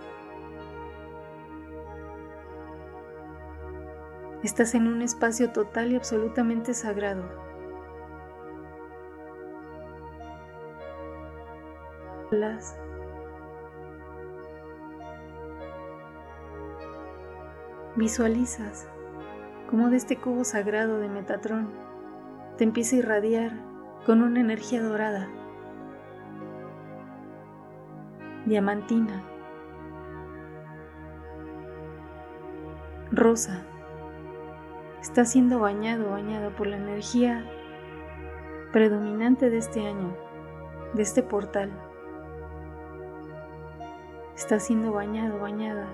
Estás 4.43 4.75
en 4.75 4.87
un 4.87 5.01
espacio 5.01 5.51
total 5.51 5.91
y 5.91 5.95
absolutamente 5.95 6.73
sagrado. 6.73 7.46
Visualizas 17.95 18.87
cómo 19.69 19.89
de 19.89 19.97
este 19.97 20.17
cubo 20.17 20.43
sagrado 20.43 20.99
de 20.99 21.09
Metatrón 21.09 21.69
te 22.57 22.63
empieza 22.63 22.95
a 22.95 22.99
irradiar 22.99 23.51
con 24.05 24.21
una 24.21 24.39
energía 24.39 24.81
dorada 24.81 25.27
diamantina, 28.47 29.23
rosa. 33.11 33.63
Está 35.01 35.25
siendo 35.25 35.59
bañado 35.59 36.07
o 36.07 36.11
bañada 36.11 36.49
por 36.51 36.67
la 36.67 36.77
energía 36.77 37.45
predominante 38.71 39.49
de 39.49 39.57
este 39.57 39.85
año, 39.85 40.15
de 40.93 41.01
este 41.01 41.23
portal. 41.23 41.71
Está 44.37 44.59
siendo 44.59 44.93
bañado 44.93 45.39
bañada 45.39 45.87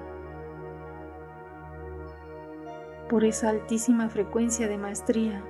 por 3.10 3.24
esa 3.24 3.50
altísima 3.50 4.10
frecuencia 4.10 4.68
de 4.68 4.78
maestría. 4.78 5.42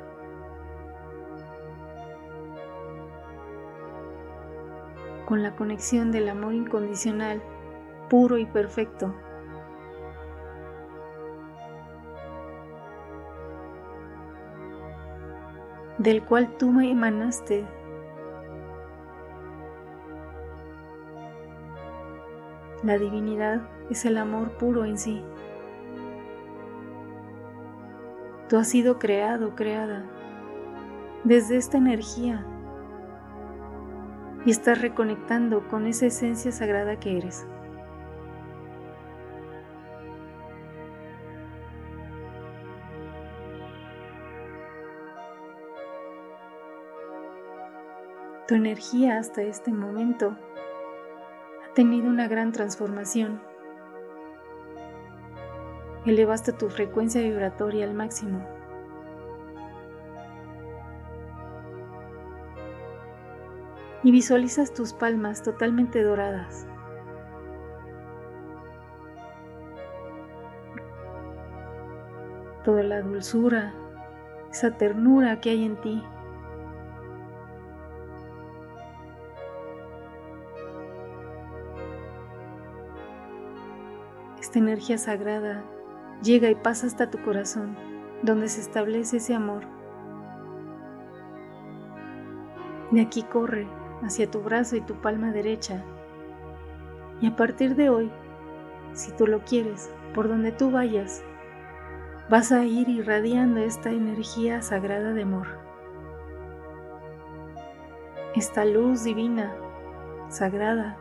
con 5.25 5.41
la 5.41 5.55
conexión 5.55 6.11
del 6.11 6.29
amor 6.29 6.53
incondicional, 6.53 7.41
puro 8.09 8.37
y 8.37 8.45
perfecto. 8.45 9.15
del 15.97 16.23
cual 16.23 16.57
tú 16.57 16.71
me 16.71 16.91
emanaste. 16.91 17.65
La 22.83 22.97
divinidad 22.97 23.61
es 23.89 24.03
el 24.03 24.17
amor 24.17 24.57
puro 24.57 24.83
en 24.83 24.97
sí. 24.97 25.23
Tú 28.49 28.57
has 28.57 28.67
sido 28.67 28.99
creado, 28.99 29.55
creada, 29.55 30.03
desde 31.23 31.55
esta 31.55 31.77
energía 31.77 32.45
y 34.45 34.51
estás 34.51 34.81
reconectando 34.81 35.65
con 35.69 35.87
esa 35.87 36.07
esencia 36.07 36.51
sagrada 36.51 36.99
que 36.99 37.17
eres. 37.17 37.47
Tu 48.45 48.55
energía 48.55 49.19
hasta 49.19 49.41
este 49.41 49.71
momento 49.71 50.35
tenido 51.73 52.07
una 52.07 52.27
gran 52.27 52.51
transformación. 52.51 53.41
Elevaste 56.05 56.53
tu 56.53 56.69
frecuencia 56.69 57.21
vibratoria 57.21 57.85
al 57.85 57.93
máximo. 57.93 58.45
Y 64.03 64.11
visualizas 64.11 64.73
tus 64.73 64.93
palmas 64.93 65.41
totalmente 65.41 66.03
doradas. 66.03 66.67
Toda 72.63 72.83
la 72.83 73.01
dulzura, 73.01 73.73
esa 74.51 74.77
ternura 74.77 75.39
que 75.41 75.49
hay 75.51 75.65
en 75.65 75.77
ti 75.77 76.03
Esta 84.53 84.59
energía 84.59 84.99
sagrada 84.99 85.63
llega 86.21 86.47
y 86.47 86.53
pasa 86.53 86.85
hasta 86.85 87.09
tu 87.09 87.17
corazón, 87.23 87.75
donde 88.21 88.47
se 88.47 88.61
establece 88.61 89.17
ese 89.17 89.33
amor. 89.33 89.63
De 92.91 93.01
aquí 93.01 93.23
corre 93.23 93.67
hacia 94.03 94.29
tu 94.29 94.41
brazo 94.41 94.75
y 94.75 94.81
tu 94.81 94.93
palma 95.01 95.31
derecha. 95.31 95.83
Y 97.19 97.25
a 97.25 97.35
partir 97.35 97.73
de 97.75 97.89
hoy, 97.89 98.11
si 98.91 99.11
tú 99.13 99.25
lo 99.25 99.43
quieres, 99.43 99.91
por 100.13 100.27
donde 100.27 100.51
tú 100.51 100.69
vayas, 100.69 101.23
vas 102.29 102.51
a 102.51 102.63
ir 102.63 102.87
irradiando 102.89 103.59
esta 103.59 103.89
energía 103.89 104.61
sagrada 104.61 105.13
de 105.13 105.23
amor. 105.23 105.47
Esta 108.35 108.65
luz 108.65 109.03
divina, 109.03 109.51
sagrada, 110.29 110.99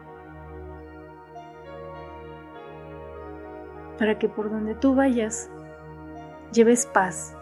para 4.02 4.18
que 4.18 4.28
por 4.28 4.50
donde 4.50 4.74
tú 4.74 4.96
vayas 4.96 5.48
lleves 6.52 6.86
paz, 6.86 7.36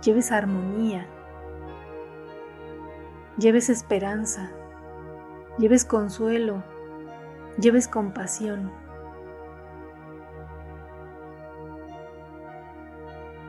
lleves 0.00 0.30
armonía, 0.30 1.08
lleves 3.36 3.68
esperanza, 3.68 4.52
lleves 5.58 5.84
consuelo, 5.84 6.62
lleves 7.58 7.88
compasión. 7.88 8.70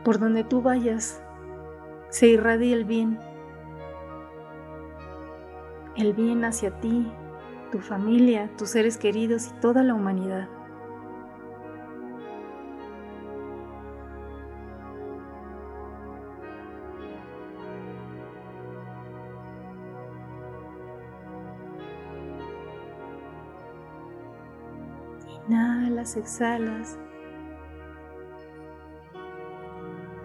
Por 0.02 0.18
donde 0.18 0.42
tú 0.42 0.62
vayas, 0.62 1.22
se 2.08 2.26
irradie 2.26 2.72
el 2.72 2.84
bien, 2.84 3.20
el 5.94 6.14
bien 6.14 6.44
hacia 6.44 6.80
ti, 6.80 7.12
tu 7.70 7.78
familia, 7.78 8.50
tus 8.58 8.70
seres 8.70 8.98
queridos 8.98 9.46
y 9.46 9.60
toda 9.60 9.84
la 9.84 9.94
humanidad. 9.94 10.48
Exhalas. 26.14 26.98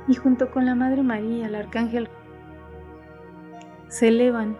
Y 0.08 0.16
junto 0.16 0.52
con 0.52 0.66
la 0.66 0.76
Madre 0.76 1.02
María, 1.02 1.48
el 1.48 1.56
Arcángel, 1.56 2.10
se 3.88 4.10
elevan 4.10 4.58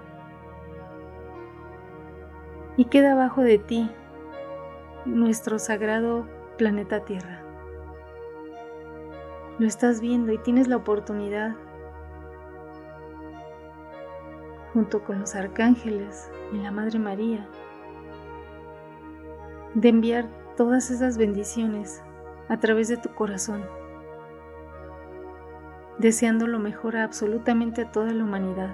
y 2.78 2.86
queda 2.86 3.12
abajo 3.12 3.42
de 3.42 3.60
ti 3.60 3.92
nuestro 5.06 5.60
sagrado 5.60 6.28
planeta 6.58 7.06
Tierra. 7.06 7.44
Lo 9.60 9.68
estás 9.68 10.02
viendo 10.02 10.32
y 10.32 10.38
tienes 10.40 10.68
la 10.68 10.78
oportunidad, 10.78 11.56
junto 14.74 15.04
con 15.04 15.20
los 15.20 15.36
arcángeles 15.36 16.32
y 16.54 16.58
la 16.58 16.72
Madre 16.72 16.98
María, 16.98 17.48
de 19.76 19.90
enviar 19.90 20.41
todas 20.62 20.92
esas 20.92 21.18
bendiciones 21.18 22.04
a 22.48 22.58
través 22.58 22.88
de 22.88 22.96
tu 22.96 23.10
corazón, 23.16 23.66
deseando 25.98 26.46
lo 26.46 26.60
mejor 26.60 26.98
a 26.98 27.04
absolutamente 27.04 27.82
a 27.82 27.92
toda 27.92 28.12
la 28.12 28.24
humanidad, 28.24 28.70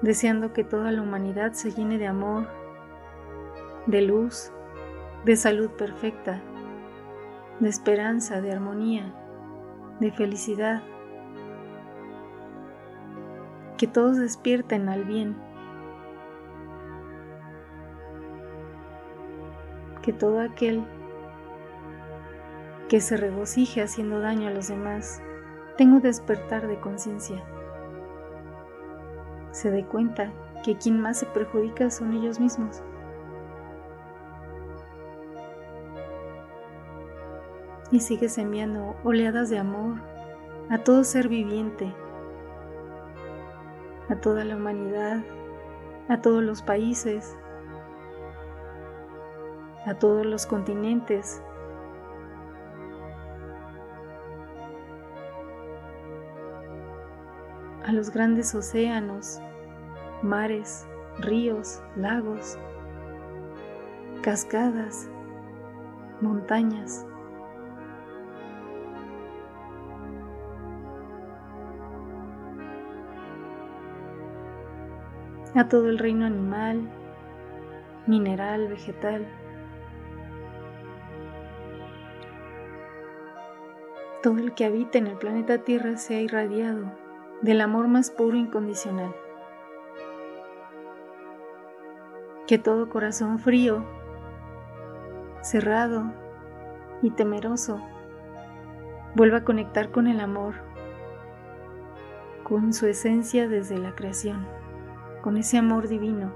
deseando 0.00 0.54
que 0.54 0.64
toda 0.64 0.90
la 0.90 1.02
humanidad 1.02 1.52
se 1.52 1.70
llene 1.70 1.98
de 1.98 2.06
amor, 2.06 2.48
de 3.84 4.00
luz, 4.00 4.50
de 5.26 5.36
salud 5.36 5.68
perfecta, 5.72 6.40
de 7.60 7.68
esperanza, 7.68 8.40
de 8.40 8.52
armonía, 8.52 9.14
de 10.00 10.12
felicidad, 10.12 10.82
que 13.76 13.86
todos 13.86 14.16
despierten 14.16 14.88
al 14.88 15.04
bien 15.04 15.36
que 20.04 20.12
todo 20.12 20.40
aquel 20.40 20.84
que 22.90 23.00
se 23.00 23.16
regocije 23.16 23.80
haciendo 23.80 24.20
daño 24.20 24.48
a 24.48 24.50
los 24.50 24.68
demás 24.68 25.22
tenga 25.78 25.94
un 25.94 26.02
despertar 26.02 26.68
de 26.68 26.78
conciencia. 26.78 27.42
Se 29.50 29.70
dé 29.70 29.86
cuenta 29.86 30.30
que 30.62 30.76
quien 30.76 31.00
más 31.00 31.20
se 31.20 31.26
perjudica 31.26 31.88
son 31.88 32.12
ellos 32.12 32.38
mismos. 32.38 32.82
Y 37.90 38.00
sigues 38.00 38.36
enviando 38.36 38.96
oleadas 39.04 39.48
de 39.48 39.56
amor 39.56 40.02
a 40.68 40.76
todo 40.76 41.02
ser 41.04 41.28
viviente, 41.28 41.94
a 44.10 44.16
toda 44.16 44.44
la 44.44 44.56
humanidad, 44.56 45.24
a 46.10 46.20
todos 46.20 46.42
los 46.42 46.60
países, 46.60 47.38
a 49.86 49.94
todos 49.94 50.24
los 50.26 50.46
continentes. 50.46 51.42
a 57.84 57.92
los 57.92 58.10
grandes 58.10 58.54
océanos, 58.54 59.40
mares, 60.22 60.86
ríos, 61.18 61.82
lagos, 61.96 62.58
cascadas, 64.22 65.08
montañas. 66.20 67.06
a 75.56 75.68
todo 75.68 75.88
el 75.88 76.00
reino 76.00 76.26
animal, 76.26 76.90
mineral, 78.08 78.66
vegetal. 78.66 79.24
Todo 84.24 84.38
el 84.38 84.54
que 84.54 84.64
habita 84.64 84.96
en 84.96 85.06
el 85.06 85.18
planeta 85.18 85.58
Tierra 85.58 85.98
se 85.98 86.16
ha 86.16 86.20
irradiado 86.22 86.90
del 87.42 87.60
amor 87.60 87.88
más 87.88 88.10
puro 88.10 88.38
e 88.38 88.40
incondicional. 88.40 89.14
Que 92.46 92.56
todo 92.56 92.88
corazón 92.88 93.38
frío, 93.38 93.84
cerrado 95.42 96.04
y 97.02 97.10
temeroso 97.10 97.82
vuelva 99.14 99.36
a 99.36 99.44
conectar 99.44 99.90
con 99.90 100.06
el 100.06 100.20
amor, 100.20 100.54
con 102.44 102.72
su 102.72 102.86
esencia 102.86 103.46
desde 103.46 103.76
la 103.76 103.94
creación, 103.94 104.46
con 105.20 105.36
ese 105.36 105.58
amor 105.58 105.86
divino 105.86 106.32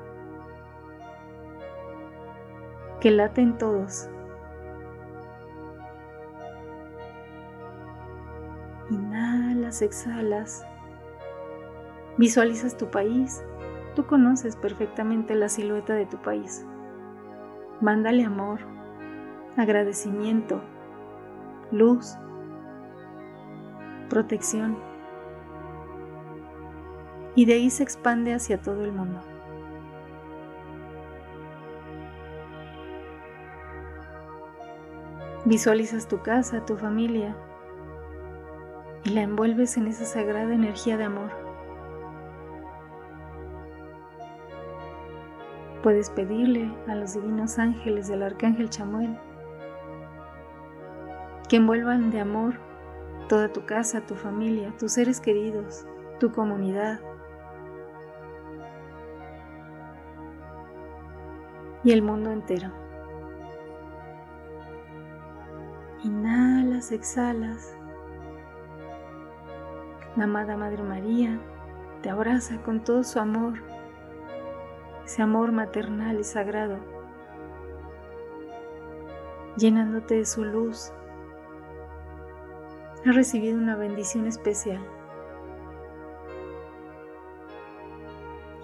que 3.01 3.11
late 3.13 3.41
en 3.41 3.57
todos. 3.57 4.11
Exhalas, 9.69 10.65
visualizas 12.17 12.79
tu 12.79 12.91
país, 12.91 13.45
tú 13.95 14.07
conoces 14.07 14.57
perfectamente 14.57 15.35
la 15.35 15.51
silueta 15.51 15.93
de 15.93 16.07
tu 16.07 16.17
país. 16.17 16.65
Mándale 17.83 18.25
amor, 18.25 18.61
agradecimiento, 19.59 20.63
luz, 21.71 22.17
protección. 24.09 24.79
Y 27.35 27.45
de 27.45 27.53
ahí 27.53 27.69
se 27.69 27.83
expande 27.83 28.33
hacia 28.33 28.63
todo 28.63 28.85
el 28.85 28.93
mundo. 28.93 29.21
Visualizas 35.45 36.09
tu 36.09 36.23
casa, 36.23 36.65
tu 36.65 36.77
familia 36.77 37.37
y 39.09 39.11
la 39.13 39.23
envuelves 39.23 39.79
en 39.79 39.87
esa 39.87 40.05
sagrada 40.05 40.53
energía 40.53 40.99
de 40.99 41.05
amor. 41.05 41.31
Puedes 45.83 46.11
pedirle 46.11 46.71
a 46.87 46.95
los 46.95 47.15
divinos 47.15 47.59
ángeles 47.59 48.09
del 48.09 48.23
arcángel 48.23 48.69
Chamuel 48.69 49.19
que 51.49 51.57
envuelvan 51.57 52.11
de 52.11 52.21
amor 52.21 52.61
toda 53.31 53.51
tu 53.51 53.65
casa, 53.65 54.03
tu 54.03 54.15
familia, 54.15 54.75
tus 54.79 54.93
seres 54.93 55.21
queridos, 55.21 55.87
tu 56.21 56.31
comunidad. 56.31 57.01
Y 61.83 61.93
el 61.93 62.03
mundo 62.03 62.31
entero. 62.31 62.71
Inhalas, 66.05 66.93
exhalas. 66.93 67.78
La 70.19 70.25
amada 70.25 70.57
Madre 70.57 70.83
María 70.83 71.39
te 72.03 72.11
abraza 72.11 72.61
con 72.63 72.83
todo 72.83 73.05
su 73.05 73.21
amor, 73.21 73.55
ese 75.05 75.23
amor 75.23 75.53
maternal 75.53 76.19
y 76.19 76.25
sagrado, 76.25 76.79
llenándote 79.57 80.17
de 80.17 80.25
su 80.25 80.45
luz 80.45 80.91
has 83.07 83.15
recibido 83.15 83.57
una 83.59 83.77
bendición 83.77 84.27
especial. 84.27 84.81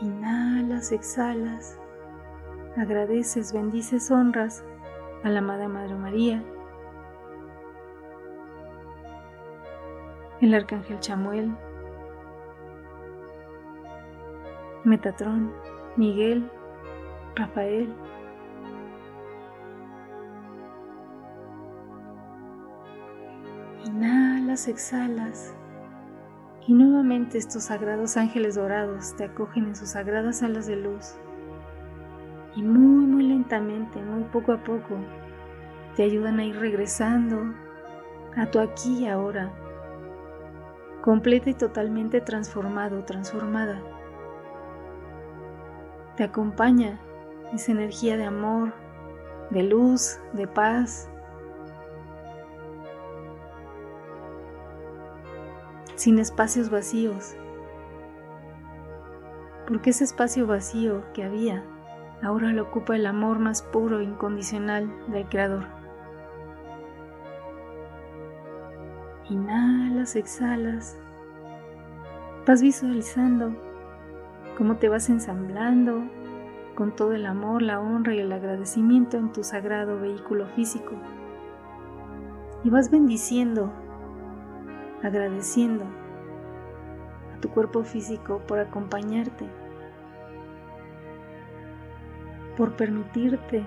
Inhalas, 0.01 0.91
exhalas, 0.91 1.79
agradeces, 2.77 3.53
bendices, 3.53 4.11
honras 4.11 4.65
a 5.23 5.29
la 5.29 5.39
amada 5.39 5.69
Madre 5.69 5.95
María, 5.95 6.43
el 10.41 10.55
Arcángel 10.55 11.01
Chamuel, 11.01 11.55
Metatrón, 14.85 15.53
Miguel, 15.97 16.51
Rafael, 17.37 17.95
Inhalas, 23.87 24.69
exhalas 24.69 25.55
y 26.67 26.73
nuevamente 26.73 27.39
estos 27.39 27.65
sagrados 27.65 28.17
ángeles 28.17 28.55
dorados 28.55 29.15
te 29.17 29.25
acogen 29.25 29.67
en 29.67 29.77
sus 29.77 29.91
sagradas 29.91 30.43
alas 30.43 30.67
de 30.67 30.77
luz 30.77 31.17
y 32.57 32.63
muy 32.63 33.07
muy 33.07 33.25
lentamente, 33.25 34.01
muy 34.03 34.25
poco 34.25 34.53
a 34.53 34.59
poco, 34.59 34.97
te 35.97 36.05
ayudan 36.05 36.39
a 36.39 36.45
ir 36.45 36.57
regresando 36.57 37.55
a 38.37 38.47
tu 38.47 38.59
aquí 38.59 39.01
y 39.01 39.07
ahora, 39.07 39.53
completa 41.05 41.51
y 41.51 41.55
totalmente 41.55 42.23
transformado, 42.23 43.05
transformada. 43.05 43.79
Te 46.17 46.25
acompaña 46.25 46.99
esa 47.53 47.73
energía 47.73 48.17
de 48.17 48.25
amor, 48.25 48.73
de 49.51 49.65
luz, 49.65 50.19
de 50.33 50.47
paz, 50.47 51.11
sin 55.95 56.19
espacios 56.19 56.71
vacíos. 56.71 57.37
Porque 59.69 59.91
ese 59.91 60.05
espacio 60.05 60.47
vacío 60.47 61.05
que 61.13 61.23
había 61.23 61.67
ahora 62.23 62.51
lo 62.55 62.63
ocupa 62.63 62.97
el 62.97 63.05
amor 63.05 63.41
más 63.41 63.61
puro 63.61 64.01
e 64.01 64.05
incondicional 64.05 64.91
del 65.09 65.29
Creador. 65.29 65.84
Inhalas, 69.31 70.17
exhalas, 70.17 70.99
vas 72.47 72.61
visualizando 72.61 73.55
cómo 74.59 74.77
te 74.77 74.89
vas 74.89 75.09
ensamblando 75.09 76.03
con 76.75 76.95
todo 76.95 77.13
el 77.13 77.25
amor, 77.27 77.63
la 77.63 77.81
honra 77.81 78.15
y 78.15 78.19
el 78.19 78.33
agradecimiento 78.33 79.17
en 79.17 79.33
tu 79.33 79.43
sagrado 79.43 79.99
vehículo 79.99 80.47
físico. 80.49 80.93
Y 82.65 82.71
vas 82.71 82.91
bendiciendo 82.91 83.73
agradeciendo 85.03 85.85
a 87.37 87.41
tu 87.41 87.51
cuerpo 87.51 87.85
físico 87.85 88.41
por 88.47 88.59
acompañarte, 88.59 89.47
por 92.57 92.75
permitirte 92.77 93.65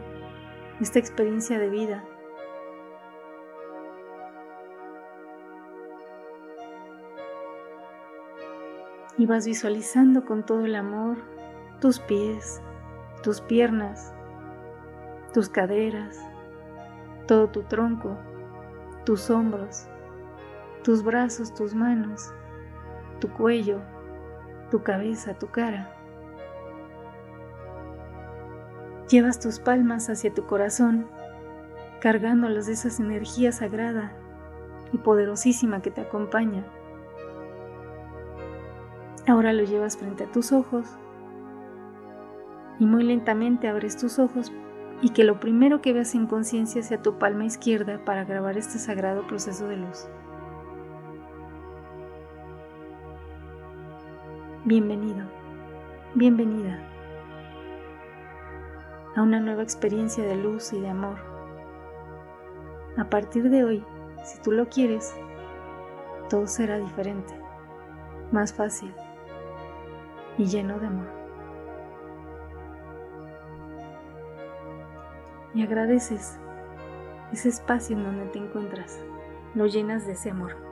esta 0.80 1.00
experiencia 1.00 1.60
de 1.60 1.70
vida. 1.70 2.04
Y 9.18 9.26
vas 9.26 9.46
visualizando 9.46 10.26
con 10.26 10.46
todo 10.46 10.66
el 10.66 10.76
amor 10.76 11.18
tus 11.82 12.00
pies, 12.00 12.62
tus 13.24 13.42
piernas, 13.42 14.14
tus 15.34 15.50
caderas, 15.50 16.20
todo 17.28 17.48
tu 17.48 17.64
tronco, 17.64 18.18
tus 19.06 19.30
hombros, 19.30 19.88
tus 20.84 21.04
brazos, 21.04 21.54
tus 21.54 21.74
manos, 21.74 22.34
tu 23.20 23.30
cuello, 23.30 23.82
tu 24.72 24.84
cabeza, 24.84 25.34
tu 25.34 25.48
cara. 25.48 25.94
Llevas 29.10 29.40
tus 29.40 29.60
palmas 29.60 30.10
hacia 30.10 30.34
tu 30.34 30.46
corazón, 30.46 31.08
cargándolas 32.02 32.68
de 32.68 32.74
esa 32.74 33.02
energía 33.02 33.52
sagrada 33.52 34.14
y 34.92 34.98
poderosísima 34.98 35.82
que 35.82 35.92
te 35.92 36.02
acompaña. 36.02 36.66
Ahora 39.28 39.52
lo 39.52 39.64
llevas 39.64 39.98
frente 39.98 40.24
a 40.24 40.32
tus 40.32 40.54
ojos 40.54 40.88
y 42.80 42.86
muy 42.86 43.04
lentamente 43.04 43.68
abres 43.68 43.98
tus 43.98 44.20
ojos 44.20 44.54
y 45.02 45.10
que 45.10 45.26
lo 45.26 45.42
primero 45.42 45.82
que 45.82 45.92
veas 45.92 46.16
en 46.16 46.28
conciencia 46.28 46.82
sea 46.82 47.02
tu 47.02 47.20
palma 47.20 47.44
izquierda 47.44 48.00
para 48.06 48.24
grabar 48.24 48.58
este 48.58 48.80
sagrado 48.80 49.28
proceso 49.28 49.68
de 49.68 49.76
luz. 49.76 50.08
Bienvenido, 54.64 55.26
bienvenida 56.16 56.80
a 59.18 59.22
una 59.24 59.42
nueva 59.42 59.64
experiencia 59.64 60.24
de 60.24 60.38
luz 60.38 60.72
y 60.72 60.80
de 60.80 60.88
amor. 60.88 61.18
A 62.96 63.10
partir 63.10 63.50
de 63.50 63.66
hoy, 63.66 63.84
si 64.24 64.42
tú 64.42 64.54
lo 64.54 64.70
quieres, 64.70 65.14
todo 66.30 66.48
será 66.48 66.78
diferente, 66.78 67.34
más 68.32 68.54
fácil 68.54 68.94
y 70.38 70.46
lleno 70.46 70.80
de 70.80 70.88
amor. 70.88 71.08
Y 75.54 75.64
agradeces 75.64 76.38
ese 77.32 77.50
espacio 77.50 77.98
en 77.98 78.04
donde 78.04 78.26
te 78.28 78.40
encuentras, 78.40 79.02
lo 79.56 79.66
llenas 79.66 80.06
de 80.06 80.14
ese 80.14 80.30
amor. 80.30 80.67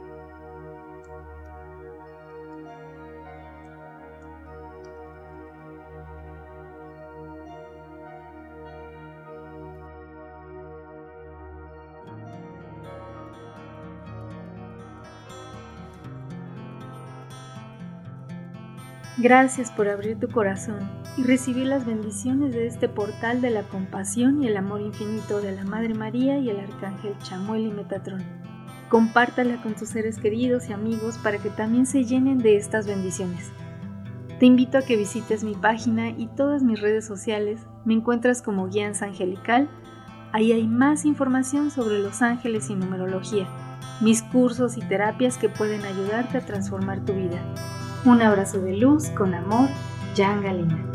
Gracias 19.17 19.71
por 19.71 19.87
abrir 19.87 20.19
tu 20.19 20.27
corazón 20.27 20.91
y 21.15 21.23
recibir 21.23 21.67
las 21.67 21.85
bendiciones 21.85 22.53
de 22.53 22.67
este 22.67 22.89
portal 22.89 23.39
de 23.39 23.49
la 23.49 23.63
compasión 23.63 24.43
y 24.43 24.47
el 24.47 24.57
amor 24.57 24.81
infinito 24.81 25.39
de 25.39 25.53
la 25.53 25.63
Madre 25.63 25.93
María 25.93 26.37
y 26.37 26.49
el 26.49 26.59
Arcángel 26.59 27.17
Chamuel 27.19 27.67
y 27.67 27.71
Metatrón. 27.71 28.21
Compártala 28.89 29.61
con 29.61 29.73
tus 29.73 29.87
seres 29.87 30.17
queridos 30.19 30.67
y 30.67 30.73
amigos 30.73 31.17
para 31.17 31.37
que 31.37 31.49
también 31.49 31.85
se 31.85 32.03
llenen 32.03 32.39
de 32.39 32.57
estas 32.57 32.87
bendiciones. 32.87 33.51
Te 34.37 34.47
invito 34.47 34.79
a 34.79 34.81
que 34.81 34.97
visites 34.97 35.45
mi 35.45 35.55
página 35.55 36.09
y 36.09 36.27
todas 36.27 36.61
mis 36.61 36.81
redes 36.81 37.05
sociales. 37.05 37.61
Me 37.85 37.93
encuentras 37.93 38.41
como 38.41 38.67
Guianza 38.67 39.05
Angelical. 39.05 39.69
Ahí 40.33 40.51
hay 40.51 40.67
más 40.67 41.05
información 41.05 41.71
sobre 41.71 41.99
los 41.99 42.21
ángeles 42.21 42.69
y 42.69 42.75
numerología, 42.75 43.47
mis 44.01 44.21
cursos 44.21 44.75
y 44.75 44.81
terapias 44.81 45.37
que 45.37 45.47
pueden 45.47 45.85
ayudarte 45.85 46.37
a 46.37 46.45
transformar 46.45 46.99
tu 47.05 47.13
vida. 47.13 47.41
Un 48.05 48.21
abrazo 48.21 48.61
de 48.61 48.77
luz 48.77 49.09
con 49.09 49.33
amor, 49.33 49.67
Jan 50.15 50.43
Galina. 50.43 50.94